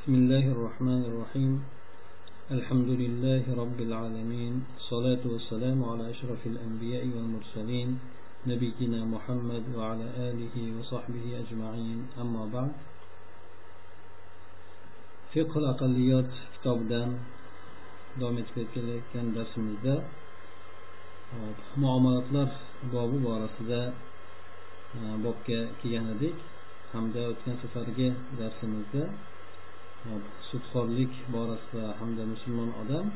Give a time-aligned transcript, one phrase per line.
[0.00, 1.52] بسم الله الرحمن الرحيم.
[2.56, 4.64] الحمد لله رب العالمين.
[4.88, 7.88] صلاة والسلام على أشرف الأنبياء والمرسلين
[8.48, 11.98] نبينا محمد وعلى آله وصحبه أجمعين.
[12.16, 12.72] أما بعد
[15.36, 17.20] فقه الأقليات كتاب دان
[18.16, 18.48] دومت
[19.12, 20.00] كان درس مزداء
[21.76, 22.56] معاملات لرس
[22.88, 23.92] بابو آه، بارس دا
[24.96, 25.48] بابك
[25.84, 26.38] كيانا ديك
[26.92, 28.08] حمدا وتنسفرجي
[28.40, 29.12] درس مزداء
[30.48, 33.06] sudxo'rlik borasida hamda musulmon odam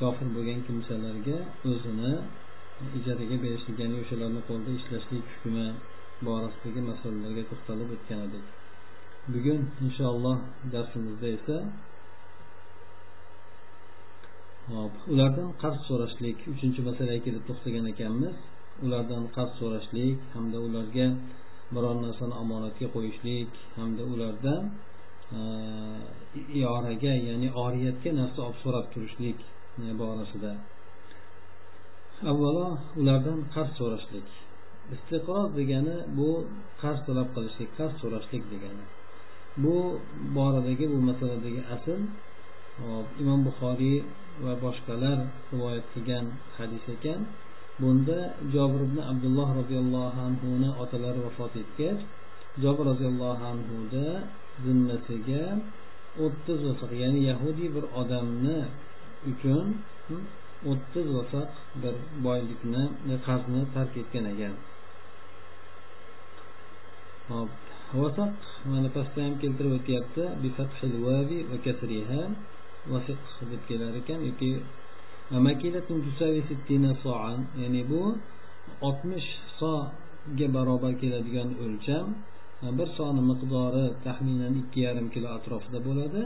[0.00, 1.38] kofir bo'lgan kimsalarga
[1.70, 2.12] o'zini
[2.98, 5.66] ijaraga berishlik ya'ni o'shalarni qo'lida ishlashlik hukmi
[6.26, 8.44] borasidagi masalalarga to'xtalib o'tgan edik.
[9.32, 10.38] Bugun inshaalloh
[10.74, 11.56] darsimizda esa
[14.74, 18.36] hop ulardan qarz so'rashlik uchinchi masalaga kelib to'xtagan ekanmiz.
[18.84, 21.06] Ulardan qarz so'rashlik hamda ularga
[21.74, 24.62] biror narsani omonatga qo'yishlik hamda ulardan
[26.60, 29.38] ioraga ya'ni oriyatga narsa olib so'rab turishlik
[29.82, 30.52] e, borasida.
[32.30, 32.68] Avvalo
[33.00, 34.28] ulardan qarz so'rashlik.
[34.94, 36.28] Istiqroz degani bu
[36.82, 38.84] qarz talab qilishlik qarz so'rashlik degani.
[39.64, 39.76] Bu
[40.36, 42.00] boradagi bu masaladagi asl.
[43.22, 43.98] Imom buxoriy
[44.44, 45.18] va boshqalar
[45.52, 46.26] rivoyat qilgan
[46.56, 47.20] hadis ekan.
[47.82, 48.18] Bunda
[48.54, 52.00] jobir ibn abdulloh roziyallohu anhuni otalari vafot etgach
[52.62, 54.08] jobir roziyallohu anhuni
[54.64, 55.44] zimmasiga
[56.24, 58.58] o'ttiz vasaq ya'ni yahudiy bir odamni
[59.30, 59.66] uchun
[60.70, 61.50] o'ttiz vasaq
[61.82, 61.94] bir
[62.26, 62.84] boylikni
[63.26, 64.54] qarzni tark etgan ekan.
[67.30, 67.50] Hop
[68.02, 68.32] vasaq
[68.72, 70.24] mana pastda ham keltirib o'tyapti.
[73.50, 74.50] Deb kelar ekan yoki
[77.62, 78.02] ya'ni bu
[78.88, 82.06] oltmish soga barobar keladigan o'lcham.
[82.78, 86.22] Bir soni miqdori taxminan ikki yarim kilo atrofida bo'ladi.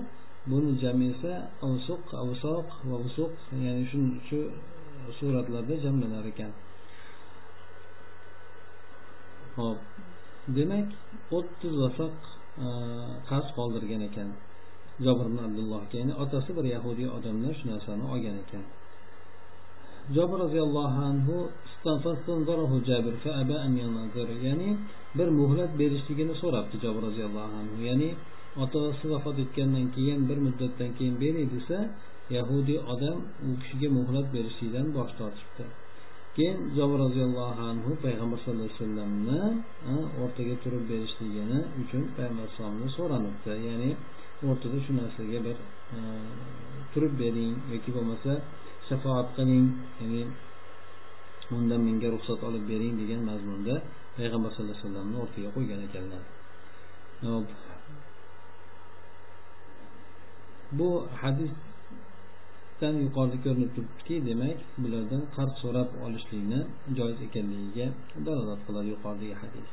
[0.50, 1.32] Buni jami esa
[1.68, 3.32] avsuq avsoq va vusuq
[3.64, 4.40] ya'ni shu shu
[5.18, 6.52] suratlarda jamlanar ekan.
[9.56, 9.78] Hop
[10.56, 10.88] demak
[11.38, 12.16] o'ttiz vasoq
[12.64, 12.66] e,
[13.28, 14.28] qarz qoldirgan ekan.
[15.04, 18.64] Jobir ibn abdullohga ya'ni otasi bir yahudiy odamdan shu narsani olgan ekan.
[20.14, 21.36] Jobir roziyallohu anhu
[24.46, 24.70] ya'ni
[25.18, 27.76] bir muhlat berishligini so'rabdi jobir roziyallohu anhu.
[27.88, 28.10] Ya'ni
[28.64, 31.78] otasi vafot etgandan keyin bir muddatdan keyin bering desa
[32.36, 35.64] yahudiy odam u kishiga muhlat berishlikdan bosh tortibdi.
[36.36, 39.40] Keyin jobir roziyallohu anhu payg'ambar sallallohu alayhi vasallamni
[40.22, 43.90] o'rtaga turib berishligini uchun payg'ambar alayhisalomni so'ranibdi ya'ni
[44.48, 45.56] o'rtada shu narsaga bir
[46.92, 48.32] turib bering yoki bo'lmasa
[48.88, 49.66] shafoat qiling
[50.00, 50.22] ya'ni
[51.56, 53.74] undan menga ruxsat olib bering degan mazmunda
[54.16, 56.22] payg'ambar sallallohu alayhi vasallamni o'rtaga qo'ygan ekanlar.
[60.78, 60.88] Bu
[61.20, 66.60] hadisdan yuqorida ko'rinib turibdiki demak bulardan qarz so'rab olishlikni
[66.98, 67.86] joiz ekanligiga
[68.26, 69.68] dalolat qiladi yuqoridagi hadis.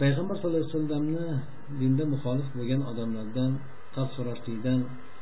[0.00, 1.26] Payg'ambar sallallohu alayhi vasallamni
[1.80, 3.50] dinda muxolif bo'lgan odamlardan
[3.94, 4.80] qarz so'rashlikdan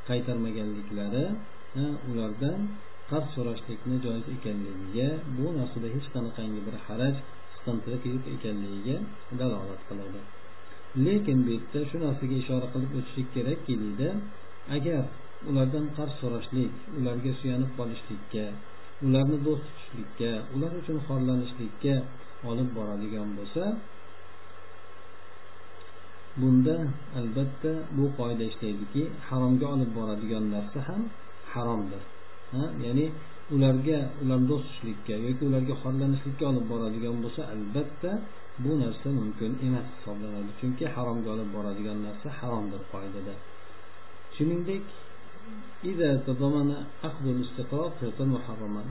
[0.08, 1.24] qaytarmaganliklari
[2.10, 2.60] ulardan
[3.10, 7.16] qarz so'rashlikni joiz ekanligiga bu narsada hech qanaqangi bir haraj
[7.54, 8.96] siqintilik yo'q ekanligiga
[9.40, 10.20] dalolat qiladi.
[11.06, 14.08] Lekin bu yerda shu narsaga ishora qilib o'tishlik kerakki deydi
[14.76, 15.02] agar
[15.50, 18.44] ulardan qarz so'rashlik ularga suyanib qolishlikka
[19.06, 21.94] ularni do'st tutishlikka ular uchun xorlanishlikka
[22.50, 23.64] olib boradigan bo'lsa
[26.40, 26.76] bunda
[27.20, 31.02] albatta bu qoida ishlaydiki haromga olib boradigan narsa ham
[31.52, 32.02] haromdir
[32.84, 33.06] ya'ni
[33.54, 38.10] ularga ularni do'st tutishlikka yoki ularga xorlanishlikka olib boradigan bo'lsa albatta
[38.64, 40.50] bu narsa mumkin emas hisoblanadi.
[40.60, 43.34] Chunki haromga olib boradigan narsa haromdir qoidada.
[44.34, 44.84] Shuningdek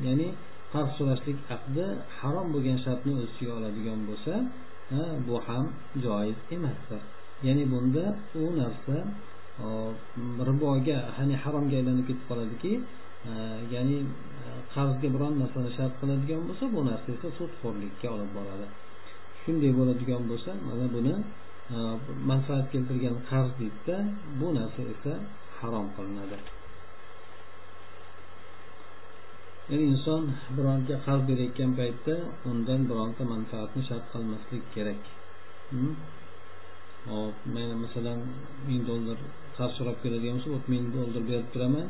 [0.07, 0.27] ya'ni
[0.73, 1.85] qarz so'rashlik aqdi
[2.19, 4.33] harom bo'lgan shartni o'z ichiga oladigan bo'lsa
[5.27, 5.65] bu ham
[6.05, 7.01] joiz emasdir.
[7.47, 8.03] Ya'ni bunda
[8.41, 8.95] u narsa
[10.49, 12.71] riboga ya'ni haromga aylanib ketib qoladiki
[13.73, 13.97] ya'ni
[14.73, 18.67] qarzga biron narsani shart qiladigan bo'lsa bu narsa esa sudxo'rlikka olib boradi.
[19.41, 21.13] Shunday bo'ladigan bo'lsa mana buni
[22.31, 23.97] manfaat keltirgan qarz deydida
[24.39, 25.13] bu narsa esa
[25.59, 26.37] harom qilinadi.
[29.69, 30.23] Ya'ni inson
[30.55, 32.15] bironga qarz berayotgan paytda
[32.49, 35.01] undan bironta manfaatni shart qilmaslik kerak.
[35.71, 35.93] Hmm?
[37.07, 38.19] Hop mayli masalan
[38.67, 39.17] ming dollar
[39.57, 41.87] qarz so'rab keladigan bo'lsa ming dollar berib turaman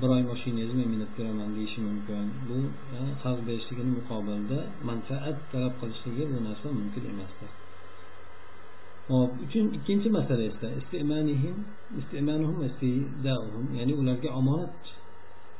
[0.00, 2.26] bir oy mashinangizni men minib turaman deyishi mumkin.
[2.48, 2.58] Bu
[3.22, 7.50] qarz berishligini muqobilda manfaat talab qilishligi bu narsa mumkin emasdir.
[9.10, 10.68] Hop uchun ikkinchi masala esa
[13.78, 14.76] ya'ni ularga omonat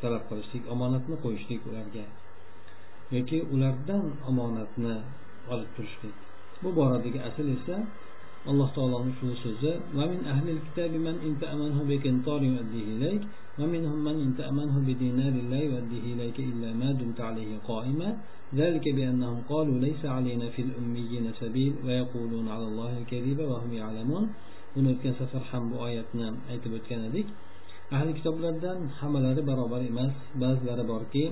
[0.02, 2.05] talab qilishlik omonatni qo'yishlik ularga
[3.16, 4.96] yoki ulardan omonatni
[5.52, 6.16] olib turishlik.
[6.62, 7.76] Bu boradagi asl esa
[8.49, 13.21] alloh taoloni shu so'zi ومن أهل الكتاب من إن تأمنه بقنطار يؤديه إليك
[13.59, 18.09] ومنهم من إن تأمنه بدينار لا يؤديه إليك إلا ما دمت عليه قائما
[18.55, 24.25] ذلك بأنهم قالوا ليس علينا في الأميين سبيل ويقولون على الله الكذب وهم يعلمون
[24.77, 27.27] buni o'tgan safar ham bu oyatni aytib o'tgan edik
[27.97, 30.13] ahli kitoblardan hammalari barobar emas
[30.44, 31.23] ba'zilari borki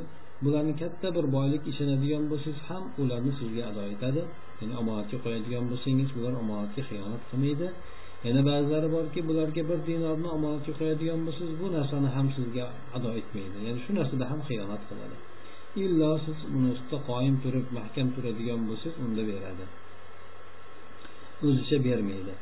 [0.44, 4.22] bularni katta bir boylik ishonadigan bo'lsangiz ham ularni sizga ado etadi
[4.61, 7.69] Ya'ni omonatga qo'yadigan bo'lsangiz bular omonatga xiyonat qilmaydi.
[8.27, 12.65] Yana ba'zilari borki bularga bir dinorni omonatga qo'yadigan bo'lsangiz bu narsani ham sizga
[12.97, 13.57] ado etmaydi.
[13.67, 15.17] Ya'ni shu narsada ham xiyonat qiladi.
[15.85, 19.65] Illo siz uni ustida qoyim turib mahkam turadigan bo'lsangiz unda beradi.
[21.47, 22.33] O'zicha bermaydi.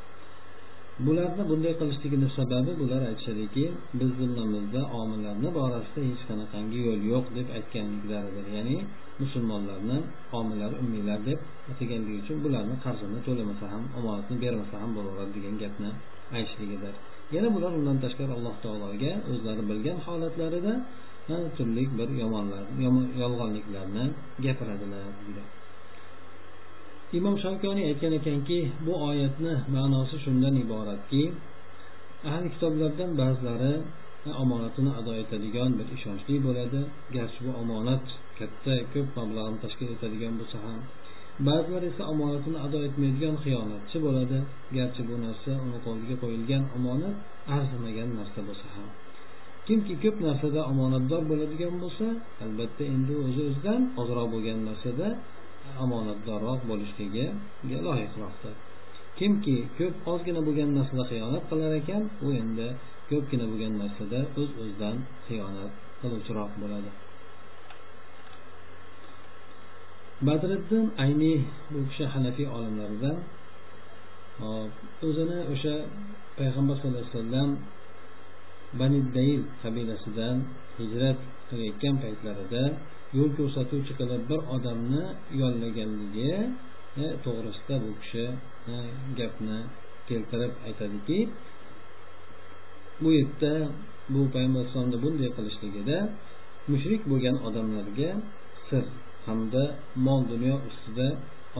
[1.06, 3.64] Bularni bunday qilishligini sababi bular aytishadiki
[3.98, 8.46] biz zimmamizda omillarni borasida hech qanaqangi yo'l yo'q deb aytganliklaridir.
[8.56, 8.76] Ya'ni
[9.22, 9.98] musulmonlarni
[10.38, 11.38] omillar ummiylar deb
[11.72, 15.90] ataganligi uchun bularni qarzini to'lamasa ham omonatni bermasa ham bo'laveradi degan gapni
[16.36, 16.94] aytishligidir.
[17.34, 20.74] Yana bular undan tashqari alloh taologa o'zlari bilgan holatlarida
[21.56, 22.64] turli bir yomonlar
[23.22, 24.04] yolg'onliklarni
[24.44, 25.42] gapiradilar deydi.
[27.16, 31.22] Imom shavkoniy aytgan ekanki bu oyatni ma'nosi shundan iboratki
[32.32, 33.74] ahli kitoblardan ba'zilari
[34.42, 36.80] omonatini ado etadigan bir ishonchli bo'ladi.
[37.16, 38.04] Garchi bu omonat
[38.38, 40.80] katta ko'p mablag'ni tashkil etadigan bo'lsa ham.
[41.48, 44.38] Ba'zilar esa omonatini ado etmaydigan xiyonatchi bo'ladi.
[44.76, 47.16] Garchi bu narsa uni qo'liga qo'yilgan omonat
[47.56, 48.88] arzimagan narsa bo'lsa ham.
[49.66, 52.06] Kimki ko'p narsada omonatdor bo'ladigan bo'lsa
[52.44, 55.08] albatta endi o'zi o'zidan ozroq bo'lgan narsada
[55.84, 57.26] omonatdorroq bo'lishligi
[57.86, 58.54] loyiqroqdir
[59.18, 62.68] kimki ko'p ozgina bo'lgan narsada xiyonat qilar ekan u endi
[63.10, 66.90] ko'pgina bo'lgan narsada o'z o'zidan xiyonat qiluvchiroq bo'ladi.
[70.26, 71.38] Badriddin ayniy
[71.72, 73.16] bu kishi hanafiy olimlaridan
[75.08, 75.74] o'zini o'sha
[76.38, 77.50] payg'ambar sallallohu alayhi vasallam
[78.80, 80.36] bani dayl qabilasidan
[80.78, 81.18] hijrat
[81.48, 82.62] qilayotgan paytlarida
[83.16, 85.04] yo'l ko'rsatuvchi qilib bir odamni
[85.40, 86.32] yollaganligi
[87.02, 88.24] e, to'g'risida bu kishi
[88.72, 88.74] e,
[89.18, 89.58] gapni
[90.08, 91.18] keltirib aytadiki
[93.02, 93.52] bu yerda
[94.12, 95.98] bu payg'ambar alayhisalomni bunday qilishligida
[96.72, 98.10] mushrik bo'lgan odamlarga
[98.68, 98.84] sir
[99.26, 99.64] hamda
[100.06, 101.08] mol dunyo ustida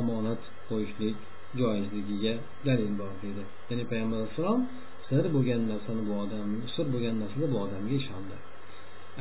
[0.01, 1.17] omonat qo'yishlik
[1.61, 2.35] joizligiga
[2.67, 4.61] dalil bor deydi ya'ni payg'ambar alayhissalom
[5.09, 8.37] sir bo'lgan narsani bu odam sir bo'lgan narsada bu odamga ishondi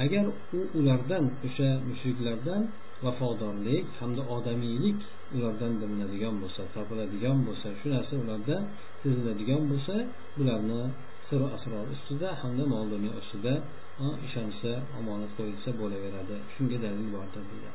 [0.04, 0.26] agar
[0.58, 2.62] u ulardan o'sha mushriklardan
[3.06, 5.00] vafodorlik hamda odamiylik
[5.36, 8.58] ulardan bilinadigan bo'lsa topiladigan bo'lsa shu narsa ularda
[9.02, 9.96] seziladigan bo'lsa
[10.38, 10.82] bularni
[11.28, 13.54] sir asror ustida hamda mol dunyo ustida
[14.28, 16.36] ishonsa omonat qo'yilsa bo'laveradi.
[16.54, 17.72] Shunga dalil bordir deydi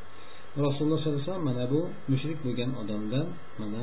[0.57, 1.81] rasululloh sollallohu alayhi vasallam mana bu
[2.13, 3.27] mushrik bo'lgan odamdan
[3.61, 3.83] mana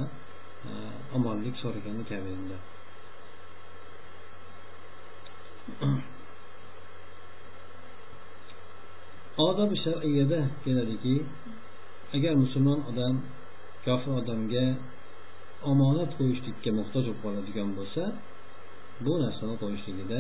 [1.17, 2.57] omonlik so'ragani kabi endi
[9.37, 11.15] odob shar'iyada keladiki
[12.15, 13.15] agar musulmon odam
[13.85, 14.65] kofir odamga
[15.71, 18.03] omonat qo'yishlikka muhtoj bo'lib qoladigan bo'lsa
[19.05, 20.19] bu narsani qo'yishligida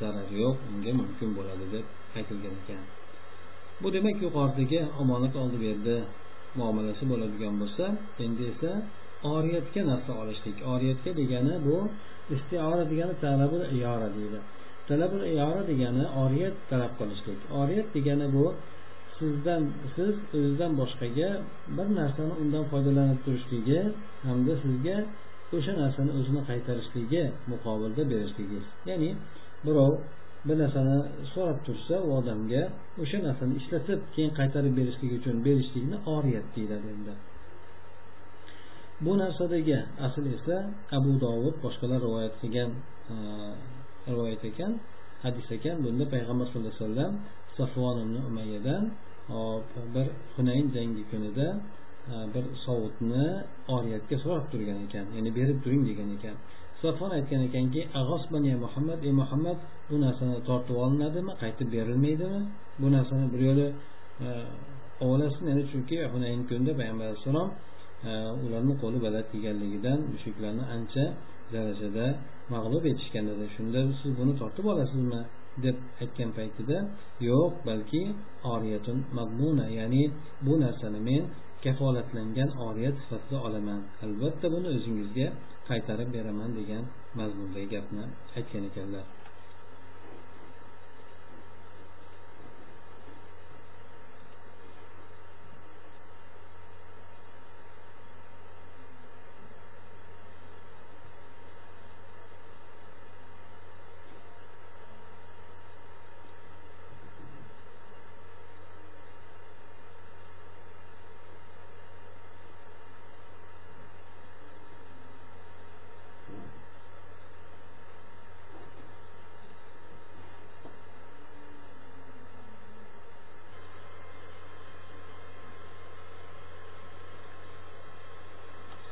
[0.00, 1.86] zarar yo'q unga mumkin bo'ladi deb
[2.18, 2.82] aytilgan ekan.
[3.82, 5.96] Bu demak yuqoridagi omonat oldi berdi
[6.58, 7.84] muomalasi bo'ladigan bo'lsa
[8.24, 8.70] endi esa
[9.34, 11.76] oriyatga narsa olishlik oriyatga degani bu
[12.34, 14.38] istiora degani talabul iyora deydi.
[14.90, 17.38] Talabul iyora degani oriyat talab qilishlik.
[17.60, 18.44] Oriyat degani bu
[19.18, 19.62] sizdan
[19.94, 21.28] siz o'zizdan boshqaga
[21.76, 23.80] bir narsani undan foydalanib turishligi
[24.28, 24.96] hamda sizga
[25.56, 29.10] o'sha narsani o'zini qaytarishligi muqobilda berishligingiz ya'ni
[29.66, 29.92] birov
[30.48, 30.96] bir narsani
[31.32, 32.62] so'rab tursa u odamga
[33.02, 37.14] o'sha narsani ishlatib keyin qaytarib berishlik uchun berishlikni oriyat deyiladi endi.
[39.04, 40.56] Bu narsadagi asl esa
[40.98, 42.70] abu dovud boshqalar rivoyat qilgan
[44.08, 44.72] rivoyat ekan.
[45.24, 47.12] Hadis ekan bunda payg'ambar sallallohu alayhi vasallam
[47.58, 47.98] safvon
[48.30, 48.84] umayyadan
[49.94, 51.48] bir hunayn jangi kunida
[52.12, 53.26] e, bir sovutni
[53.74, 56.36] oriyatga so'rab turgan ekan ya'ni berib turing degan ekan.
[56.82, 57.80] Safvon aytgan ekanki
[58.64, 59.58] muhammad ey muhammad
[59.90, 61.32] bu narsani tortib olinadimi?
[61.42, 62.40] Qaytib berilmaydimi?
[62.80, 63.66] Bu narsani bir yo'li
[64.24, 64.28] e,
[65.06, 67.48] ovlasin ya'ni chunki hunayn kunida payg'ambar alayhissalom
[68.08, 68.10] e,
[68.44, 71.04] ularni qo'li baland kelganligidan mushuklarni ancha
[71.54, 72.06] darajada
[72.54, 75.20] mag'lub etishgan edi shunda siz buni tortib olasizmi
[75.64, 76.76] deb aytgan paytida
[77.30, 78.02] yo'q balki
[78.54, 80.02] oriyatun magmuna ya'ni
[80.46, 81.22] bu narsani men
[81.64, 83.80] kafolatlangan oriyat sifatida olaman.
[84.04, 85.26] Albatta buni o'zingizga
[85.70, 86.84] qaytarib beraman degan
[87.18, 88.04] mazmundagi gapni
[88.38, 89.06] aytgan ekanlar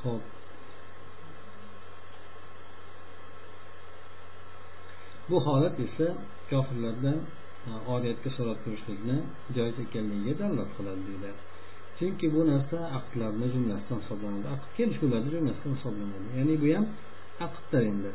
[0.02, 0.22] ho'p
[5.30, 6.06] bu holat esa
[6.50, 7.18] kofirlardan
[7.68, 9.16] e, oriyatga so'rab turishlikni
[9.56, 11.36] joiz ekanligiga dalolat qiladi deydilar.
[11.98, 14.46] Chunki bu narsa aqdlarni jumlasidan hisoblanadi.
[14.54, 16.26] Aqd kelishuvlarni jumlasidan hisoblanadi.
[16.38, 16.86] Ya'ni bu ham
[17.46, 18.10] aqdda endi.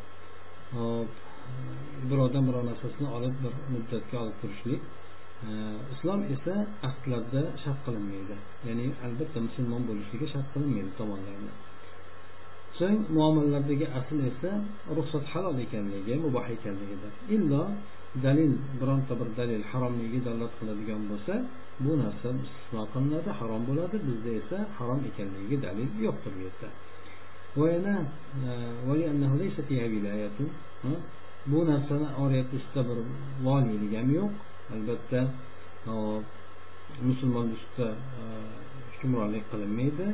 [0.75, 1.11] Hop
[2.09, 4.81] birovdan birov narsasini olib bir muddatga olib turishlik
[5.47, 5.49] e,
[5.93, 6.53] islom esa
[6.89, 8.35] aqdlarda shart qilinmaydi.
[8.67, 11.53] Ya'ni albatta musulmon bo'lishligi shart qilinmaydi tomonlarni
[12.83, 14.51] so'ng muomalalardagi asl esa
[14.97, 17.09] ruxsat halol ekanligi muboh ekanligida.
[17.35, 17.63] Illo
[18.25, 21.33] dalil bironta bir dalil haromligiga dalolat qiladigan bo'lsa
[21.83, 23.95] bu narsa istisno qilinadi harom bo'ladi.
[24.07, 26.69] Bizda esa harom ekanligiga dalil yo'qdir bu yerda.
[30.89, 30.91] E,
[31.51, 32.97] bu narsani oriyatda ustida bir
[33.47, 34.31] voliylik ham yo'q.
[34.73, 35.19] Albatta
[37.07, 37.89] musulmon ustida
[38.21, 38.23] e,
[38.93, 40.07] hukmronlik qilinmaydi.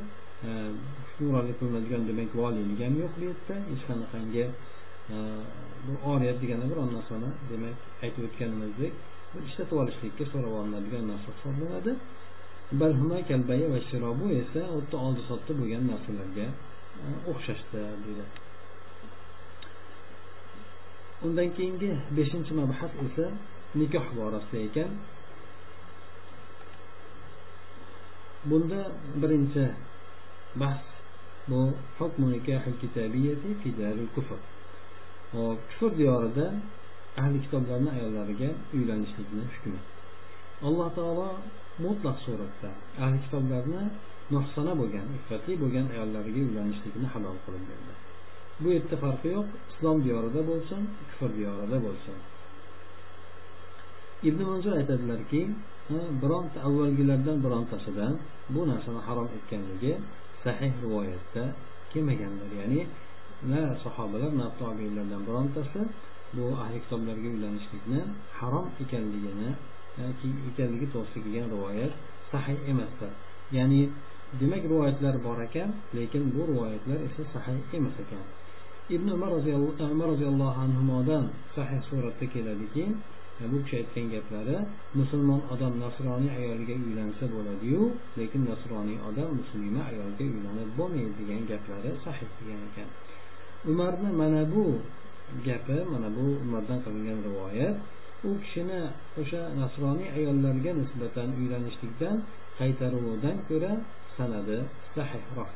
[0.43, 0.71] Э,
[1.19, 3.55] hukmronlik qilinadigan demak voliylik ham yo'q bu yerda.
[3.71, 4.45] Hech qanaqangi
[5.13, 5.15] e,
[5.85, 8.93] bu oriyat degani biron narsani demak aytib o'tganimizdek
[9.47, 11.91] ishlatib olishlikka so'rab olinadigan narsa hisoblanadi.
[14.21, 16.47] Bu esa xuddi oldi sotdi bo'lgan narsalarga
[17.03, 18.25] e, o'xshashdir deydi.
[21.25, 23.25] Undan keyingi beshinchi mabhas esa
[23.79, 24.91] nikoh borasida ekan.
[28.49, 28.81] Bunda
[29.21, 29.63] birinchi
[30.55, 30.81] bahs
[31.49, 31.59] bu
[34.15, 34.39] kufr
[35.33, 36.45] hop kufr diyorida
[37.21, 39.79] ahli kitoblarni ayollariga uylanishlikni hukmi
[40.67, 41.29] alloh taolo
[41.85, 42.69] mutlaq suratda
[43.03, 43.83] ahli kitoblarni
[44.33, 47.93] nuhsona bo'lgan iffatli bo'lgan ayollariga uylanishlikni halol qilib berdi
[48.61, 52.17] bu yerda farqi yo'q islom diyorida bo'lsin kufr diyorida bo'lsin
[54.29, 55.41] ibn manzur aytadilarki
[56.21, 58.13] bironta avvalgilardan birontasidan
[58.53, 59.93] bu narsani harom etganligi
[60.43, 61.43] sahih rivoyatda
[61.91, 62.81] kelmaganlar ya'ni
[63.51, 65.81] na sahobalar na tobiinlardan birontasi
[66.35, 68.01] bu ahli kitoblarga uylanishlikni
[68.39, 69.49] harom ekanligini
[69.99, 70.01] e,
[70.49, 71.93] ekanligi to'g'risida kelgan rivoyat
[72.31, 73.11] sahih emasdir.
[73.57, 73.81] Ya'ni
[74.39, 78.25] demak rivoyatlar bor ekan lekin bu rivoyatlar esa sahih emas ekan.
[78.95, 79.35] Ibn umar e,
[80.11, 82.83] roziyallohu anhudan sahih suratda keladiki
[83.51, 84.57] bu kishi aytgan gaplari
[84.99, 87.81] musulmon odam nasroniy ayoliga uylansa bo'ladiyu
[88.19, 92.89] lekin nasroniy odam muslima ayolga uylanib bo'lmaydi degan gaplari sahih degan ekan.
[93.71, 94.65] Umarni mana bu
[95.47, 97.75] gapi mana bu umardan qilingan rivoyat
[98.27, 98.81] u kishini
[99.21, 102.15] o'sha nasroniy ayollarga nisbatan uylanishlikdan
[102.59, 103.73] qaytaruvidan ko'ra
[104.17, 104.59] sanadi.
[104.95, 105.51] Sahihroq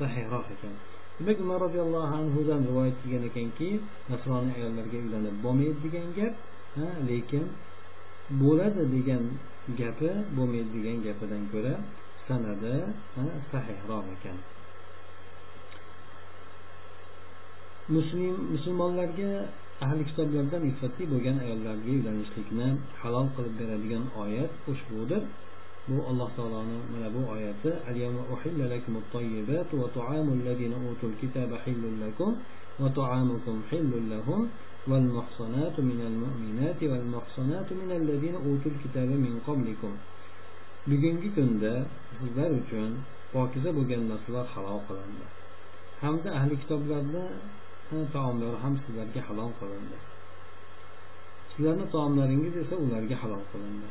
[0.00, 0.74] sahihroq ekan.
[1.18, 3.68] Demak umar roziyallohu anhudan rivoyat qilgan ekanki
[4.12, 6.34] nasroniy ayollarga uylanib bo'lmaydi degan gap
[7.10, 7.44] lekin
[8.42, 9.24] bo'ladi degan
[9.80, 11.74] gapi bo'lmaydi degan gapidan ko'ra
[12.26, 12.76] sanadi
[13.50, 14.38] sahihroq ekan.
[17.94, 19.30] Muslim musulmonlarga
[19.84, 22.68] ahli kitoblardan iffatli bo'lgan ayollarga uylanishlikni
[23.00, 25.22] halol qilib beradigan oyat ushbudir.
[25.87, 27.71] bu alloh taoloni mana bu oyati
[34.91, 39.93] والمحصنات من المؤمنات والمحصنات من الذين أوتوا الكتاب من قبلكم
[40.87, 41.73] bugungi kunda
[42.19, 42.91] sizlar uchun
[43.33, 45.25] pokiza bo'lgan narsalar halol qilindi
[46.03, 47.25] hamda ahli kitoblarni
[48.15, 49.97] taomlari ham sizlarga halol qilindi
[51.51, 53.89] sizlarni taomlaringiz esa ularga halol qilindi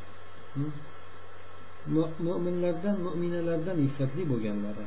[2.27, 4.85] Mo'minlardan mo'minalardan iffatli bo'lganlari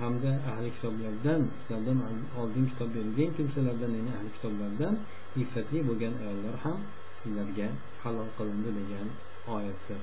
[0.00, 1.98] hamda ahli kitoblardan sizlardan
[2.40, 4.94] oldin kitob berilgan kimsalardan ya'ni ahli kitoblardan
[5.42, 6.78] iffatli bo'lgan ayollar ham
[7.20, 7.68] sizlarga
[8.02, 9.08] halol qilindi degan
[9.54, 10.00] oyatdir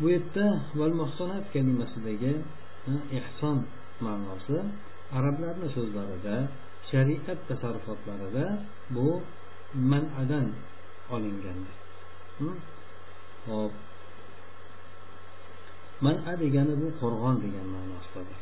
[0.00, 0.46] bu yerda
[0.78, 2.34] val muhsonat kalimasidagi
[3.18, 3.58] ehson
[4.06, 4.58] ma'nosi
[5.18, 6.36] arablarni so'zlarida
[6.90, 8.44] shariat tasarrufotlarida
[8.96, 9.08] bu
[9.90, 10.46] manadan
[11.14, 11.76] olingandir.
[13.46, 13.72] Hop
[16.04, 18.40] mana degani bu qo'rg'on degan ma'nosidadir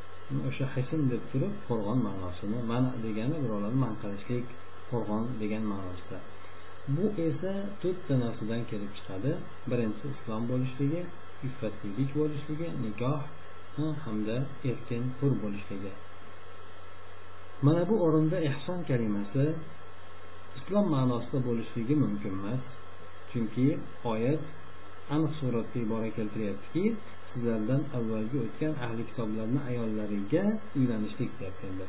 [0.49, 4.47] o'sha hisn deb turib qo'rg'on ma'nosini mana degani birovlarni man qilishlik
[4.91, 6.19] qo'rg'on degan ma'nosida.
[6.95, 9.33] Bu esa to'rtta narsadan kelib chiqadi.
[9.71, 11.01] Birinchisi islom bo'lishligi
[11.47, 13.21] iffatlilik bo'lishligi nikoh
[14.05, 14.37] hamda
[14.71, 15.93] erkin hur bo'lishligi.
[17.67, 19.45] Mana bu o'rinda ehson kalimasi
[20.59, 22.63] islom ma'nosida bo'lishligi mumkin emas.
[23.31, 23.67] Chunki
[24.13, 24.43] oyat
[25.15, 26.85] aniq suratda ibora keltiryaptiki
[27.33, 30.45] sizlardan avvalgi o'tgan ahli kitoblarni ayollariga
[30.79, 31.87] uylanishlik deyapti endi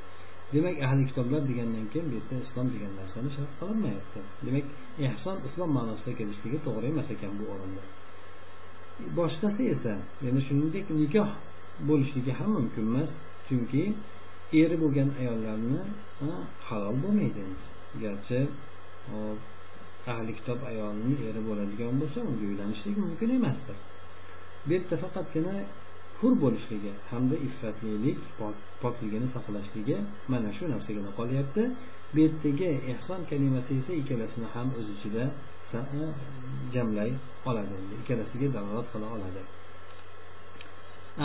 [0.54, 4.66] demak ahli kitoblar degandan keyin bu yerda islom degan narsani shart qilinmayapti demak
[5.08, 7.84] ehson islom ma'nosida kelishligi to'g'ri emas ekan bu o'rinda.
[9.18, 9.94] Boshqasi esa
[10.26, 11.30] yana shuningdek nikoh
[11.90, 13.10] bo'lishligi ham mumkin emas
[13.48, 13.84] chunki
[14.62, 15.82] eri bo'lgan ayollarni
[16.68, 17.44] halol bo'lmaydi
[18.04, 18.40] garchi
[20.12, 23.78] ahli kitob ayolning eri bo'ladigan bo'lsa unga uylanishlik mumkin emasdir.
[24.66, 25.56] Bu yerda faqatgina
[26.20, 28.20] hur bo'lishligi hamda iffatlilik
[28.84, 29.98] pokligini saqlashligi
[30.32, 31.64] mana shu narsagina qolyapti.
[32.14, 35.24] Bu yerdagi ehson kalimasi esa ikkalasini ham o'z ichida
[35.78, 36.04] e,
[36.74, 37.12] jamlay
[37.50, 37.76] oladi.
[38.00, 39.42] Ikkalasiga dalolat qila oladi.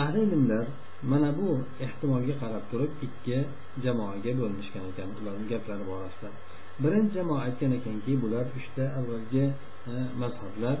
[0.01, 0.65] Ahli ilmlar
[1.11, 1.49] mana bu
[1.85, 3.37] ehtimolga qarab turib ikki
[3.83, 5.09] jamoaga bo'linishgan ekan.
[5.19, 6.29] Ularni gaplari borasida.
[6.83, 9.45] Birinchi jamoa aytgan ekanki bular uchta avvalgi
[9.91, 10.77] e, mazhablar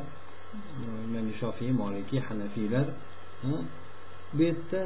[1.13, 2.87] ya'ni shofiy molikiy hanafiylar
[3.47, 3.49] e,
[4.33, 4.81] bu yerda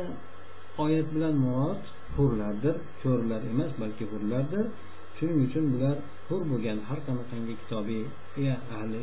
[0.77, 1.81] oyat bilan murod
[2.15, 2.75] hurlardir.
[3.03, 4.65] Ko'rlar emas balki hurlardir.
[5.17, 5.95] Shuning uchun bular
[6.29, 8.03] hur bo'lgan har qanaqangi kitobiy
[8.77, 9.01] ahli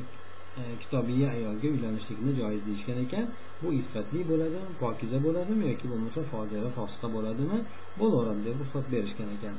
[0.58, 3.26] e, kitobiy ayolga uylanishlikni joiz deyishgan ekan.
[3.62, 7.58] Bu iffatli bo'ladimi pokiza bo'ladimi yoki bo'lmasa fojira fosiqa bo'ladimi?
[8.00, 9.56] Bo'laveradi deb ruxsat berishgan ekan.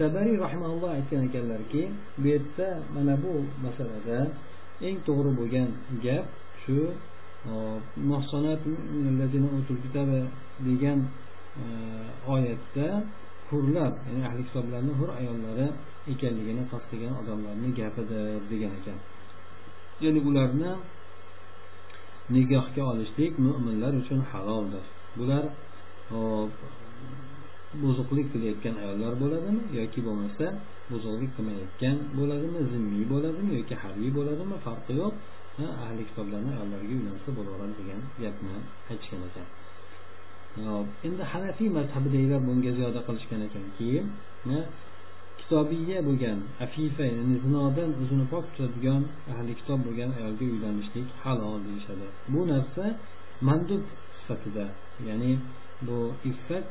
[0.00, 1.82] Tabariy rahimalloh aytgan ekanlarki
[2.20, 3.32] bu yerda mana bu
[3.64, 4.18] masalada
[4.86, 5.68] eng to'g'ri bo'lgan
[6.04, 6.26] gap
[6.62, 6.78] shu
[10.66, 10.98] degan
[11.62, 11.64] e,
[12.34, 12.86] oyatda
[13.48, 15.66] hurlar ya'ni ahli kitoblarni hur ayollari
[16.12, 18.98] ekanligini qasd qilgan odamlarni gapidir degan ekan.
[20.04, 20.72] Ya'ni ularni
[22.34, 24.84] nikohga olishlik mo'minlar uchun haloldir.
[25.18, 25.44] Bular
[27.82, 30.44] buzuqlik qilayotgan ayollar bo'ladimi yoki bo'lmasa
[30.92, 35.14] buzuqlik qilmayotgan bo'ladimi zimmiy bo'ladimi yoki harbiy bo'ladimi farqi yo'q.
[35.84, 38.54] Ahli kitoblarni ayollariga uylansa bo'laveradi degan gapni
[38.90, 39.46] aytishgan ekan.
[41.06, 43.88] Endi hanafiy mazhabidagilar bunga ziyoda qilishgan ekanki
[45.40, 49.02] kitobiya bo'lgan afifa ya'ni zinodan o'zini pok tutadigan
[49.32, 52.06] ahli kitob bo'lgan ayolga uylanishlik halol deyishadi.
[52.32, 52.84] Bu narsa
[53.48, 53.82] mandub
[54.18, 54.66] sifatida
[55.08, 55.32] ya'ni
[55.86, 55.98] bu
[56.30, 56.66] iffat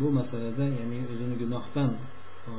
[0.00, 1.90] bu masalada ya'ni o'zini gunohdan
[2.50, 2.52] e,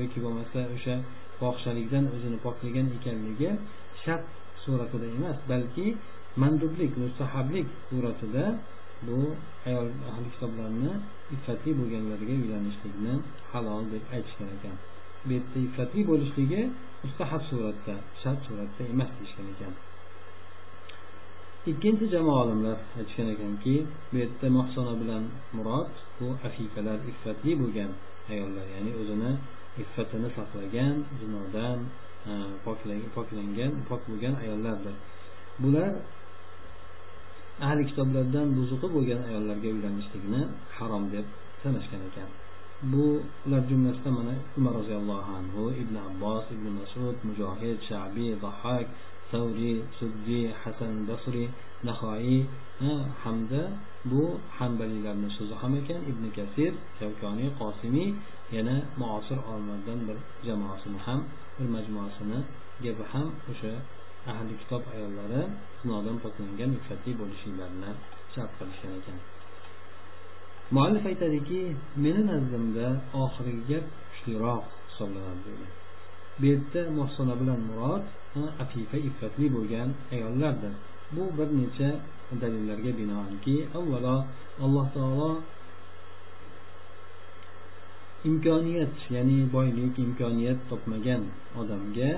[0.00, 0.94] yoki bo'lmasa o'sha
[1.38, 3.50] fohishalikdan o'zini poklagan ekanligi
[4.02, 4.24] shart
[4.64, 5.86] suratida emas balki
[6.42, 8.44] mandublik mustahablik suratida
[9.06, 9.18] bu
[9.68, 10.92] ayol ahli kitoblarni
[11.34, 13.14] iffatli bo'lganlariga uylanishlikni
[13.52, 14.76] halol deb aytishgan ekan.
[15.26, 16.60] Bu yerda iffatli bo'lishligi
[17.04, 19.72] mustahab suratda shart suratda emas deyishgan ekan.
[21.70, 23.74] Ikkinchi jamoa olimlar aytishgan ekanki
[24.10, 25.22] bu yerda mahsona bilan
[25.56, 27.90] murod bu afifalar iffatli bo'lgan
[28.32, 29.32] ayollar ya'ni o'zini
[29.82, 31.78] iffatini saqlagan zinodan
[33.14, 34.94] poklangan pok bo'lgan ayollardir.
[35.62, 35.92] Bular
[37.66, 40.42] ahli kitoblardan buzuqi bo'lgan ayollarga uylanishlikni
[40.76, 41.26] harom deb
[41.62, 42.28] sanashgan ekan.
[42.92, 43.04] Bu
[43.46, 48.86] ular jumlasida mana umar roziyallohu anhu ibn abbos ibn masud mujohid shabiy zahak
[49.30, 51.48] savriy suddiy hasan basriy
[51.88, 52.40] nahoiy
[53.24, 53.62] hamda
[54.10, 54.22] bu
[54.58, 58.08] hambaliylarni so'zi ham ekan ibn kasir shavkoniy qosimiy
[58.56, 61.20] yana muosir olimlardan bir jamoasini ham
[61.56, 62.38] bir majmuasini
[62.84, 63.72] gapi ham o'sha
[64.32, 65.42] ahli kitob ayollari
[65.80, 67.90] zinodan poklangan iffatli bo'lishinglarni
[68.34, 69.18] shart qilishgan ekan.
[70.74, 71.60] Muallif aytadiki
[72.04, 72.86] meni nazdimda
[73.24, 75.66] oxirgi gap kuchliroq hisoblanadi deydi
[76.38, 78.04] bu yerda muhsona bilan murod
[78.64, 80.72] afifa iffatli bo'lgan ayollardir.
[81.14, 81.90] Bu bir necha
[82.40, 84.16] dalillarga binoanki avvalo
[84.64, 85.30] alloh taolo
[88.30, 91.22] imkoniyat ya'ni boylik imkoniyat topmagan
[91.60, 92.10] odamga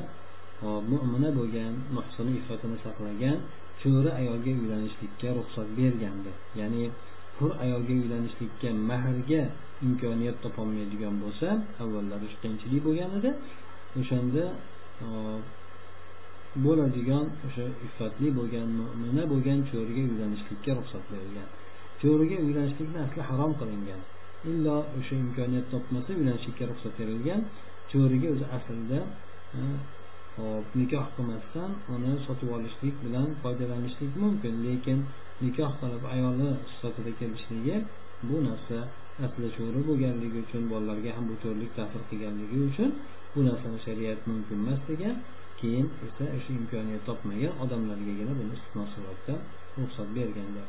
[0.91, 3.39] mo'mina bo'lgan muhsini iffatini saqlagan
[3.81, 6.85] cho'ri ayolga uylanishlikka ruxsat bergandi ya'ni
[7.39, 9.43] hur ayolga uylanishlikka mahrga
[9.87, 11.49] imkoniyat topolmaydigan bo'lsa
[11.83, 13.31] avvallari shu qiyinchilik bo'lgan edi.
[14.01, 14.45] O'shanda
[15.05, 15.07] e,
[16.65, 21.49] bo'ladigan o'sha iffatli bo'lgan mo'mina bo'lgan cho'riga uylanishlikka ruxsat berilgan.
[22.03, 24.01] Cho'riga uylanishlikni asli harom qilingan.
[24.51, 27.41] Illo o'sha imkoniyat topmasa uylanishlikka ruxsat berilgan.
[27.91, 29.01] Cho'riga o'zi aslida
[29.59, 29.61] e,
[30.39, 34.99] hop nikoh qilmasdan uni sotib olishlik bilan foydalanishlik mumkin lekin
[35.43, 37.77] nikoh qilib ayoli sifatida kelishligi
[38.29, 38.79] bu narsa
[39.27, 42.91] asli sho'ri bo'lganligi uchun bolalarga ham bu ko'rlik ta'sir qilganligi uchun
[43.35, 45.17] bu narsani shariat mumkin emas degan
[45.61, 49.35] keyin esa o'sha imkoniyat topmagan odamlargagina buni istisno suratda
[49.79, 50.69] ruxsat berganlar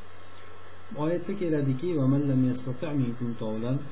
[1.03, 1.87] oyatda keladiki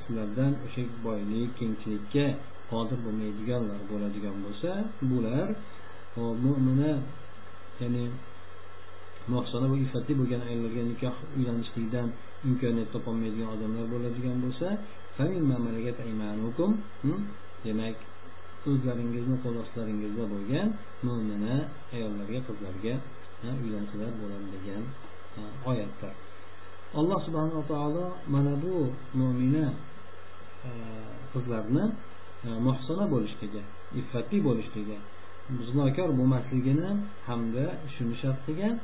[0.04, 2.26] sizlardan o'sha boylik kengchilikka
[2.72, 4.72] qodir bo'lmaydiganlar bo'ladigan bo'lsa
[5.12, 5.48] bular
[6.44, 6.92] mo'mina
[7.82, 8.06] ya'ni
[9.34, 12.08] muhsona va iffatli bo'lgan ayollarga nikoh uylanishlikdan
[12.50, 14.68] imkoniyat topolmaydigan odamlar bo'ladigan bo'lsa
[17.04, 17.20] hm?
[17.66, 17.98] demak
[18.72, 20.68] o'zlaringizni qo'l ostlaringizda bo'lgan
[21.08, 21.56] mo'mina
[21.96, 22.94] ayollarga qizlarga
[23.64, 24.84] uylansalar bo'ladi degan
[25.72, 26.16] oyatlar.
[27.00, 28.76] Alloh subhanava taolo mana bu
[29.20, 29.66] mo'mina
[30.68, 30.72] e,
[31.34, 31.84] qizlarni
[32.68, 33.62] muhsina bo'lishligi
[34.00, 34.98] iffatli bo'lishligi
[35.70, 36.90] zinokor bo'lmasligini
[37.28, 38.76] hamda shuni shart qilgan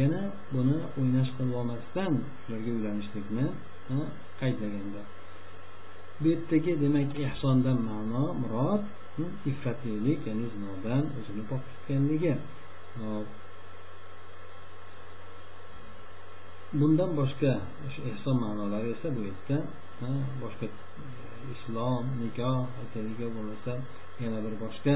[0.00, 0.22] yana
[0.54, 2.12] buni o'ynash qilib olmasdan
[2.46, 3.46] ularga uylanishlikni
[4.40, 5.02] qaydlaganda
[6.20, 8.82] bu yerdagi demak ehsondan ma'no murod
[9.16, 12.32] hm, iffatlilik ya'ni zinodan o'zini pok tutganligi.
[16.80, 17.52] Bundan boshqa
[17.86, 19.56] o'sha ehson ma'nolari esa bu yerda
[20.42, 20.66] boshqa
[21.54, 23.72] islom nikoh aytaylik bo'lmasa
[24.22, 24.94] yana bir boshqa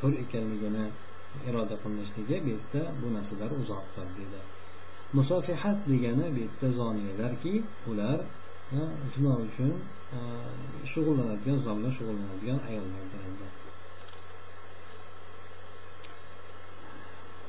[0.00, 0.86] hur ekanligini
[1.48, 4.40] iroda qilinishligi bu yerda bu narsalar uzoqdir dedi.
[5.16, 7.54] Musofihat degani bu yerda zoniyalarki
[7.90, 8.18] ular
[9.14, 9.72] zino uchun
[10.92, 13.46] shug'ullanadigan zomlar shug'ullanadigan ayollardir endi.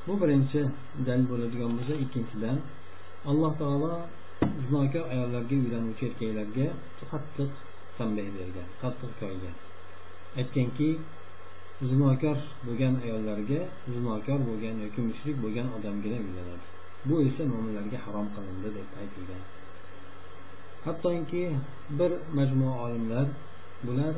[0.06, 0.60] Bu birinchi
[1.06, 2.58] dalil bo'ladigan bo'lsa ikkinchidan
[3.30, 3.94] alloh taolo
[4.42, 6.66] zinokor ayollarga uylanuvchi erkaklarga
[7.10, 7.50] qattiq
[7.98, 9.56] tanbeh bergan qattiq koygan.
[10.40, 10.88] Aytganki
[11.90, 13.60] zinokor bo'lgan ayollarga
[13.94, 16.66] zinokor bo'lgan yoki mushrik bo'lgan odamgina uylanadi
[17.08, 19.42] bu esa mo'minlarga harom qilindi deb aytilgan.
[20.86, 21.44] Hattoki
[21.98, 23.26] bir majmua olimlar
[23.86, 24.14] bular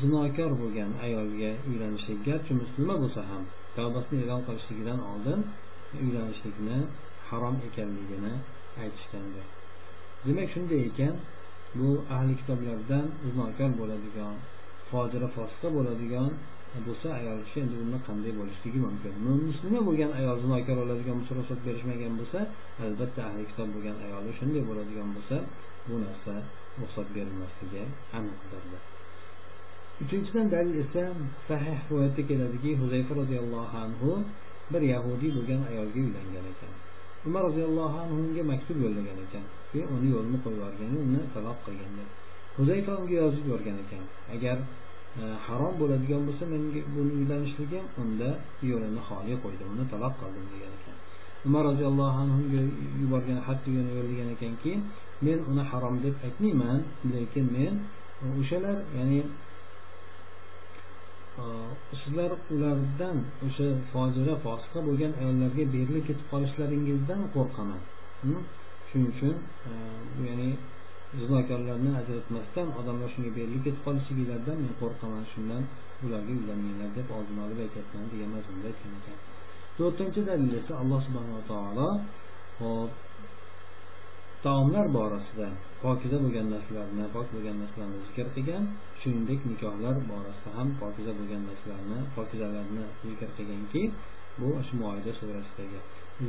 [0.00, 3.42] zinokor bo'lgan ayolga uylanishlik garchi musulma bo'lsa ham
[3.76, 5.40] tavbasini e'lon qilishligidan oldin
[6.04, 6.78] uylanishlikni
[7.28, 8.34] harom ekanligini
[8.82, 9.42] aytishganda.
[10.24, 11.14] Demak shunday ekan
[11.78, 14.34] bu ahli kitoblardan zinokor bo'ladigan
[14.90, 16.30] fojira fosiqa bo'ladigan
[16.86, 19.12] bo'lsa ayol kishi endi unda qanday bo'lishligi mumkin.
[19.48, 22.40] Muslima bo'lgan ayol zinokor bo'ladigan bo'lsa ruxsat berishmagan bo'lsa
[22.84, 25.36] albatta ahli kitob bo'lgan ayoli shunday bo'ladigan bo'lsa
[25.88, 26.34] bu narsa
[26.80, 27.82] ruxsat berilmasligi
[28.18, 28.62] aniqdir.
[30.02, 31.04] Uchinchidan dalil esa
[31.48, 34.10] sahih rivoyatda keladiki huzayfa roziyallohu anhu
[34.72, 36.72] bir yahudiy bo'lgan ayolga uylangan ekan.
[37.26, 39.44] Umar roziyallohu anhu unga maktub yo'llagan ekan.
[39.96, 42.04] Uni yo'lini qo'yib yuborgan uni taloq qilganda
[42.56, 44.04] huzayfa unga yozib yuborgan ekan.
[44.34, 44.58] Agar
[45.20, 48.30] e, harom bo'ladigan bo'lsa menga buni uylanishligim unda
[48.70, 50.96] yo'lini xoli qo'ydim uni taloq qildim degan ekan.
[51.46, 52.60] Umar roziyallohu anhuga
[53.02, 54.72] yuborgan xatni tugani yo'llagan ekanki
[55.26, 56.80] men uni harom deb aytmayman
[57.14, 57.72] lekin men
[58.22, 59.20] e, o'shalar ya'ni
[62.00, 67.80] sizlar ulardan o'sha fojira fosiqa bo'lgan ayollarga berilib ketib qolishlaringizdan qo'rqaman.
[68.22, 68.40] Hm?
[68.88, 69.36] Shuning uchun
[70.26, 70.50] ya'ni
[71.20, 75.22] zinokorlarni ajratmasdan odamlar shunga berilib ketib qolishligilardan men qo'rqaman.
[75.32, 75.62] Shundan
[76.04, 79.18] ularga uylanmanglar deb oldini olib aytyapman degan mazmunda aytgan ekan.
[79.78, 81.88] To'rtinchi dalil esa alloh subhanava taolo
[82.60, 82.90] hop
[84.44, 85.48] taomlar borasida
[85.82, 88.64] pokiza bo'lgan narsalarni pok bo'lgan narsalarni zikr qilgan
[89.00, 93.82] shuningdek nikohlar borasida ham pokiza bo'lgan narsalarni pokizalarni zikr qilganki
[94.40, 95.78] bu shu moida surasidagi.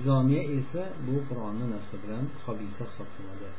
[0.06, 3.50] Zoniya esa bu qur'onni nasli bilan hobisa hisoblanadi.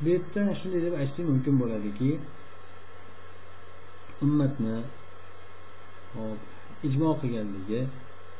[0.00, 2.10] Bu yerda shunday deb aytishlik mumkin bo'ladiki
[4.24, 4.76] ummatni
[6.14, 6.40] hop
[6.88, 7.80] ijmo qilganligi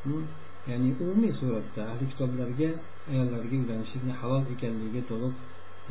[0.03, 0.25] hmm,
[0.71, 2.71] ya'ni umumiy suratda ahli kitoblarga
[3.11, 5.35] ayollarga uylanishlikni halol ekanligiga to'liq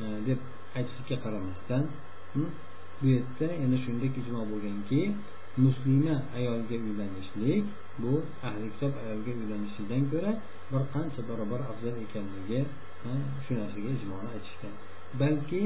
[0.01, 0.39] e, deb
[0.77, 1.83] aytishlikka qaramasdan
[2.33, 2.49] hmm,
[2.99, 5.01] bu yerda yana shunday ijmo bo'lganki
[5.65, 7.63] muslima ayolga uylanishlik
[8.01, 8.13] bu
[8.47, 10.31] ahli kitob ayolga uylanishlikdan ko'ra
[10.71, 12.61] bir qancha barobar afzal ekanligi
[13.45, 14.73] shu narsaga ijmoni aytishgan.
[15.21, 15.61] Balki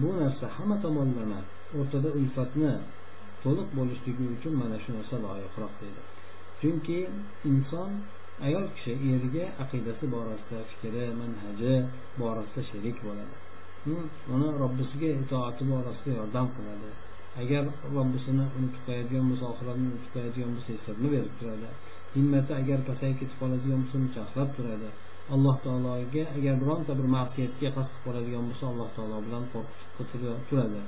[0.00, 1.40] bu narsa hamma tomonlama
[1.78, 2.72] o'rtada ulfatni
[3.44, 6.02] to'liq bo'lishligi uchun mana shu narsa loyiqroq deydi
[6.60, 6.98] chunki
[7.50, 7.90] inson
[8.42, 11.72] ayol kishi eriga aqidasi borasida fikri manhaji
[12.18, 13.34] borasida sherik bo'ladi.
[14.34, 16.90] Uni robbisiga itoati borasida yordam qiladi.
[17.42, 17.64] Agar
[17.96, 21.68] robbisini unutib qo'yadigan bo'lsa oxiratni unutib qo'yadigan bo'lsa eslatma berib turadi.
[22.14, 24.88] Himmati agar pasayib ketib qoladigan bo'lsa uni chaqlab turadi.
[25.34, 30.80] Alloh taologa agar bironta bir ma'siyatga qasd qilib qoladigan bo'lsa alloh taolo bilan qo'rqitib turadi.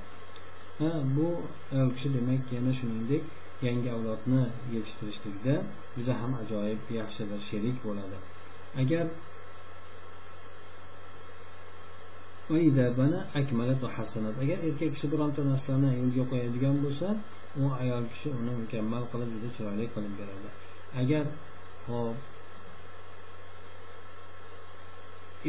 [0.81, 1.29] Ha bu
[1.75, 3.23] ayol kishi demak yana shuningdek
[3.63, 4.43] yangi avlodni
[4.75, 5.55] yetishtirishlikda
[5.97, 8.17] juda ham ajoyib yaxshi bir sherik bo'ladi.
[8.83, 9.07] Agar
[14.45, 17.09] agar erkak kishi bironta narsani yo'lga qo'yadigan bo'lsa
[17.61, 20.49] u ayol kishi uni mukammal qilib juda chiroyli qilib beradi.
[21.01, 21.25] Agar
[21.87, 22.17] hop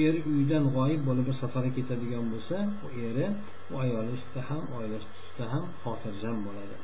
[0.05, 3.25] er uydan g'oyib bo'lib bir safarga ketadigan bo'lsa u eri
[3.71, 6.75] u ayoli ustida ham oilasi ustida ham xotirjam bo'ladi.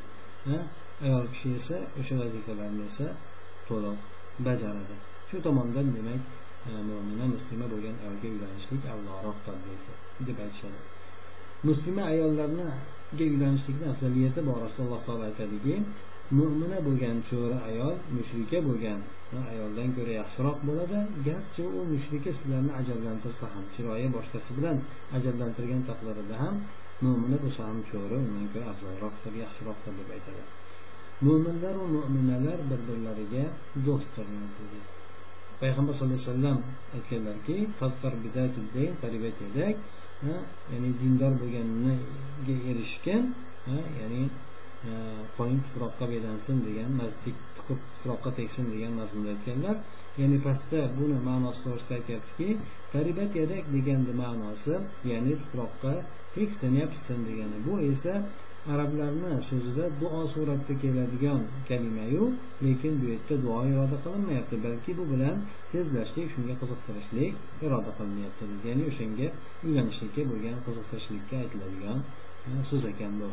[1.06, 3.08] Ayol kishi esa o'sha vazifalarni esa
[3.68, 4.00] to'liq
[4.46, 4.96] bajaradi.
[5.30, 6.22] Shu tomondan demak
[6.70, 9.56] e, mo'mina muslima bo'lgan ayolga uylanishlik afzalroqdir
[10.28, 10.80] deb aytishadi.
[11.70, 12.68] Muslima ayollarga
[13.32, 15.76] uylanishlikni afzaliyati borasida alloh taolo aytadiki
[16.38, 19.00] mo'mina bo'lgan cho'ri ayol mushrika bo'lgan
[19.36, 20.98] e, ayoldan ko'ra yaxshiroq bo'ladi.
[21.28, 24.78] Garchi u mushrika sizlarni ajallantirsa ham chiroyi boshqasi bilan
[25.18, 26.56] ajallantirgan taqdirida ham
[27.06, 30.44] mo'mina bo'lsa ham cho'ri undan ko'ra afzalroqdir yaxshiroqdir deb aytadi.
[31.26, 33.46] Mo'minlaru mo'minalar bir birlariga
[33.86, 34.80] do'stdirlar dedi
[35.62, 36.60] payg'ambar sallallohu alayhi vasallam
[36.96, 37.56] aytganlarki
[40.72, 43.24] ya'ni dindor bo'lganiga erishgan
[44.00, 44.24] ya'ni
[44.90, 44.92] e,
[45.38, 49.76] qo'ying tuproqqa belansin degan masjid tiqib tuproqqa tegsin degan mazmunda aytganlar.
[50.22, 52.50] Ya'ni pastda buni ma'nosi to'g'risida aytyaptiki
[52.94, 54.76] taribat yadak deganni ma'nosi
[55.12, 55.94] ya'ni tuproqqa
[56.36, 57.58] tegsin yopishsin degani.
[57.68, 58.14] Bu esa
[58.72, 62.24] arablarni so'zida duo suratda keladigan kalimayu
[62.64, 65.36] lekin bu yerda duo iroda qilinmayapti balki bu bilan
[65.72, 67.34] tezlashlik shunga qiziqtirishlik
[67.66, 69.28] iroda qilinyapti ya'ni o'shanga
[69.66, 72.00] uylanishlikka bo'lgan qiziqtirishlikka aytiladigan
[72.48, 73.30] e, so'z ekan bu.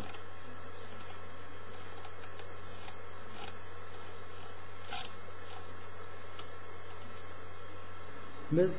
[8.57, 8.71] Biz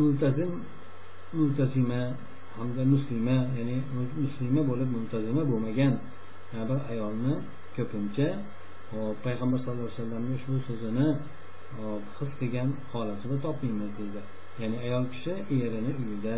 [0.00, 0.50] multazim
[1.32, 2.02] multazima
[2.58, 3.76] hamda muslima ya'ni
[4.24, 5.94] muslima bo'lib muntazima bo'lmagan
[6.68, 7.34] bir ayolni
[7.76, 8.28] ko'pincha
[9.24, 11.06] payg'ambar sallallohu alayhi vasallamni ushbu so'zini
[12.18, 14.20] his qilgan holatida topmaymiz deydi.
[14.60, 15.32] Ya'ni ayol kishi
[15.64, 16.36] erini uyida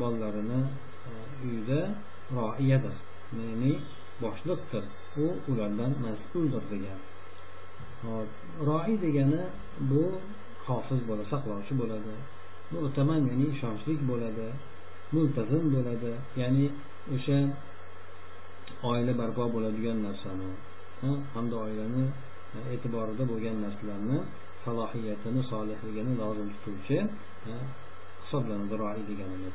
[0.00, 0.60] bolalarini
[1.44, 1.80] uyida
[2.36, 2.96] roiyadir
[3.38, 3.72] ya'ni
[4.22, 4.84] boshliqdir.
[5.22, 6.98] U ulardan mas'uldir degan.
[8.68, 9.42] Roi degani
[9.90, 10.02] bu
[10.66, 12.14] hofiz bo'ladi saqlovchi bo'ladi.
[12.74, 14.46] Mu'taman ya'ni ishonchli bo'ladi.
[15.14, 16.12] Multazim bo'ladi.
[16.40, 16.66] Ya'ni
[17.14, 17.38] o'sha
[18.90, 20.48] oila barpo bo'ladigan narsani
[21.34, 22.04] hamda oilani
[22.74, 24.18] e'tiborida bo'lgan narsalarni
[24.64, 26.98] salohiyatini solihligini lozim tutuvchi
[28.22, 29.54] hisoblanadi roi deganimiz.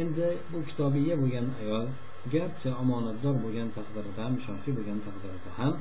[0.00, 1.86] Endi bu kitobiya bo'lgan ayol
[2.34, 5.72] garchi omonatdor bo'lgan taqdirida ham ishonchli bo'lgan taqdirida ham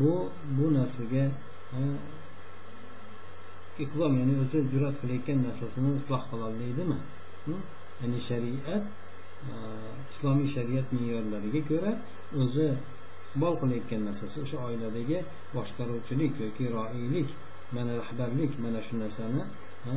[0.00, 0.12] bu
[0.56, 1.24] bu narsaga
[3.84, 6.98] iqlom ya'ni o'zi jur'at qilayotgan narsasini isloh qilolmaydimi?
[7.46, 7.60] Hm?
[8.00, 8.84] Ya'ni shariat
[9.50, 9.54] e,
[10.12, 11.92] islomiy shariat me'yorlariga ko'ra
[12.42, 12.66] o'zi
[13.42, 15.18] bol qilayotgan narsasi o'sha oiladagi
[15.56, 17.28] boshqaruvchilik yoki roiylik
[17.76, 19.42] mana rahbarlik mana shu narsani
[19.90, 19.92] e,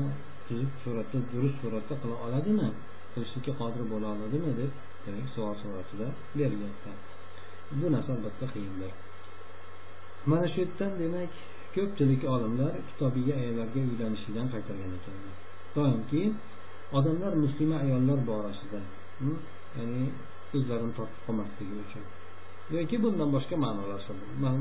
[0.47, 2.67] tuzuk suratda durust suratda qila oladimi
[3.13, 4.71] qilishlikka qodir bo'la oladimi deb
[5.05, 6.91] demak savol suratida berilyapti
[7.79, 8.91] bu narsa albatta qiyindir.
[10.31, 11.31] Mana shu yerdan demak
[11.75, 15.35] ko'pchilik olimlar kitobiy ayollarga uylanishidan qaytargan ekanlar.
[15.75, 16.21] Doimki
[16.97, 18.79] odamlar muslima ayollar borasida
[19.77, 20.03] ya'ni
[20.57, 22.03] o'zlarini tortib qolmasligi uchun.
[22.75, 23.99] Yoki bundan boshqa ma'nolar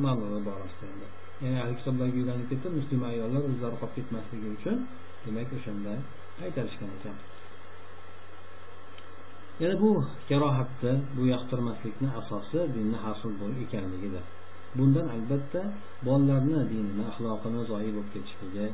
[0.04, 1.06] ma'nolar borasida
[1.42, 4.76] ya'ni ahli kitoblarga uylanib ketib muslima ayollar o'zlari qolib ketmasligi uchun
[5.24, 5.92] demak o'shanda
[6.40, 7.16] qaytarishgan ekan.
[9.62, 9.90] Yana bu
[10.28, 13.32] karohatni bu yoqtirmaslikni asosi dinni hosil
[13.64, 14.24] ekanligidir.
[14.78, 15.60] Bundan albatta
[16.06, 18.66] bolalarni dinini axloqini zoyi bo'lib ketishligi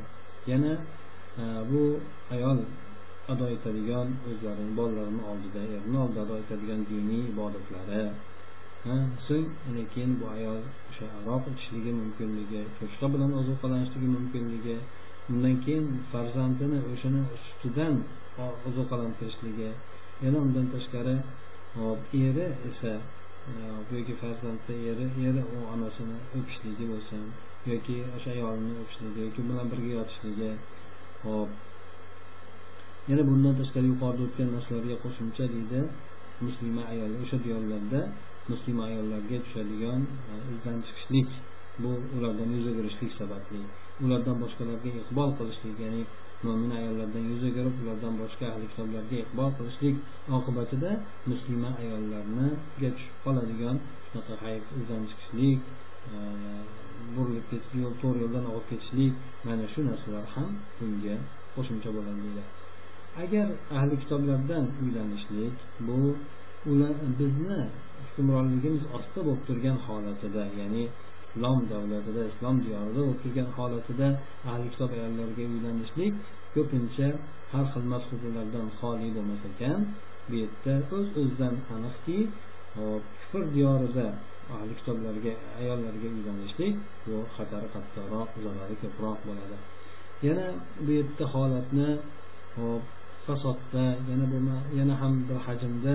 [0.51, 0.73] yana
[1.41, 1.81] e, bu
[2.35, 2.59] ayol
[3.31, 8.03] ado etadigan o'zlarini bolalarini oldida erini oldida ado etadigan diniy ibodatlari.
[9.27, 14.77] So'ng ana keyin bu ayol o'sha aroq ichishligi mumkinligi cho'chqa bilan ozuqalanishligi mumkinligi
[15.31, 17.95] undan keyin farzandini o'shani sutidan
[18.67, 19.69] ozuqalantirishligi
[20.23, 21.15] yana undan tashqari
[21.77, 22.93] hop eri esa
[23.49, 23.53] e,
[23.95, 27.23] yoki farzandni eri eri u onasini o'pishligi bo'lsin
[27.71, 30.51] yoki o'sha ayolni o'pishligi yoki bilan birga yotishligi
[31.25, 31.49] hop
[33.09, 35.79] yana bundan tashqari yuqorida o'tgan narsalarga qo'shimcha deydi
[36.45, 37.11] muslima ayol.
[37.23, 37.99] O'sha diyorlarda
[38.51, 41.29] muslima ayollarga tushadigan e, izdan chiqishlik
[41.83, 43.59] bu ulardan yuz o'girishlik sababli.
[44.05, 46.01] Ulardan boshqalarga iqbol qilishlik ya'ni
[46.45, 49.95] mo'min ayollardan yuz o'girib ulardan boshqa ahli kitoblarga iqbol qilishlik
[50.37, 50.91] oqibatida
[51.31, 53.75] muslima ayollarniga tushib qoladigan
[54.07, 55.59] shunaqa hayf izdan chiqishlik
[56.13, 56.17] e,
[57.15, 59.13] burilib ketib yo'l to'g'ri yo'ldan og'ib ketishlik
[59.47, 61.15] mana shu narsalar ham bunga
[61.55, 62.43] qo'shimcha bo'ladi deydi.
[63.23, 65.55] Agar ahli kitoblardan uylanishlik
[65.87, 65.99] bu
[66.71, 67.61] ular bizni
[68.05, 70.83] hukmronligimiz ostida bo'lib turgan holatida ya'ni
[71.27, 74.07] islom davlatida islom diyorida bo'lib turgan holatida
[74.51, 76.13] ahli kitob ayollarga uylanishlik
[76.55, 77.07] ko'pincha
[77.51, 79.79] har xil masxuzalardan xoli bo'lmas ekan.
[80.29, 82.17] Bu yerda o'z o'zidan aniqki
[83.19, 84.05] kufr diyorida
[84.55, 86.75] ahli kitoblarga ayollarga uylanishlik
[87.05, 89.57] bu xatari qattiqroq zarari ko'proq bo'ladi.
[90.27, 90.47] Yana
[90.85, 91.89] bu yerda holatni
[93.27, 95.93] fasodda yana bo'lma yana ham bir hajmda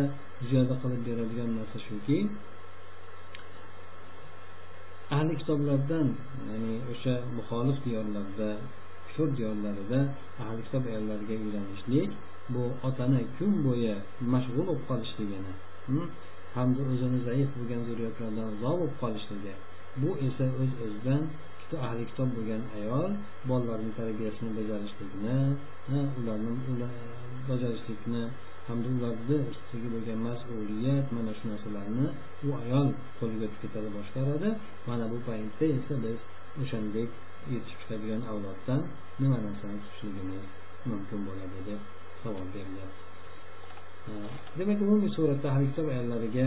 [0.48, 2.18] ziyoda qilib beradigan narsa shuki
[5.16, 6.08] ahli kitoblardan
[6.50, 8.48] ya'ni o'sha muxolif diyorlarda
[9.06, 10.00] kufr diyorlarida
[10.42, 12.10] ahli kitob ayollariga uylanishlik
[12.54, 13.94] bu otani kun bo'yi
[14.32, 15.54] mashg'ul bo'lib qolishligini
[15.86, 16.06] hm,
[16.56, 19.54] hamda o'zini zaif bo'lgan zurriyotlardan uzoq bo'lib qolishligi
[20.00, 21.22] bu esa o'z o'zidan
[21.72, 23.10] o'zidan ahli kitob bo'lgan ayol
[23.48, 25.36] bolalarni tarbiyasini bajarishlikni
[26.20, 26.52] ularni
[27.48, 28.22] bajarishlikni
[28.68, 32.06] hamda ularni ustiga bo'lgan mas'uliyat mana shu narsalarni
[32.46, 34.48] u ayol qo'liga o'tib ketadi boshqaradi.
[34.88, 36.18] Mana bu paytda esa biz
[36.62, 37.08] o'shandek
[37.52, 38.80] yetishib chiqadigan avloddan
[39.20, 40.44] nima narsani kutishligimiz
[40.90, 41.80] mumkin bo'ladi deb
[42.22, 43.11] savol berilyapti
[44.02, 44.26] Hmm.
[44.58, 46.46] demak umumiy suratda ahli ayollariga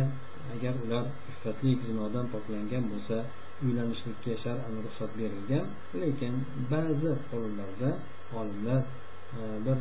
[0.54, 3.18] agar ular iffatli zinodan poklangan bo'lsa
[3.64, 5.66] uylanishlikka shar'an ruxsat berilgan.
[6.02, 6.34] Lekin
[6.72, 7.90] ba'zi qovullarda
[8.40, 8.82] olimlar
[9.40, 9.78] e, bir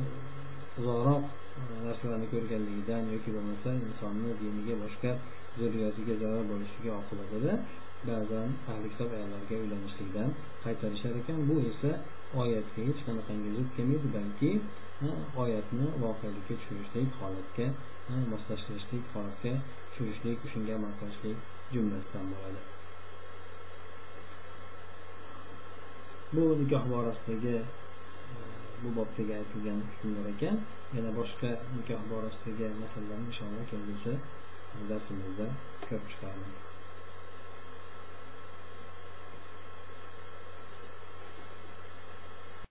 [0.80, 1.22] uzoqroq
[1.60, 5.10] e, narsalarni ko'rganligidan yoki bo'lmasa insonni diniga boshqa
[5.58, 7.52] zurriyatiga zarar bo'lishiga oqibatida
[8.10, 10.28] ba'zan ahli kitob ayollarga uylanishlikdan
[10.64, 11.38] qaytarishar ekan.
[11.48, 11.90] Bu esa
[12.42, 14.50] oyatga hech qanaqangi zid kelmaydi balki
[15.42, 17.66] oyatni voqelikka tushirishlik holatga
[18.32, 19.52] moslashtirishlik holatga
[19.92, 21.38] tushirishlik shunga amal qilishlik
[21.74, 22.60] jumlasidan bo'ladi.
[26.34, 27.64] Bu nikoh borasidagi e,
[28.82, 30.56] bu bobdagi aytilgan hukmlar ekan.
[30.96, 34.14] Yana boshqa nikoh borasidagi masalalarni inshaalloh kelgusi
[34.90, 35.46] darsimizda
[35.84, 36.73] ko'rib chiqarmiz